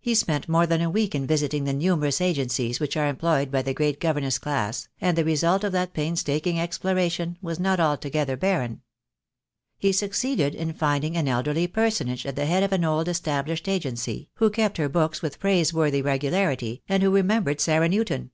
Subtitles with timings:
[0.00, 3.60] He spent more than a week in visiting the numerous agencies which are employed by
[3.60, 8.80] the great governess class, and the result of that painstaking exploration was not altogether barren.
[9.76, 14.30] He succeeded in finding an elderly personage at the head of an old established Agency,
[14.36, 18.30] who kept her books with praiseworthy regularity, and who re membered Sarah Newton.